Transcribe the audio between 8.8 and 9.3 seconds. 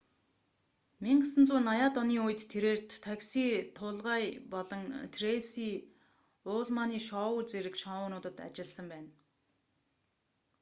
байна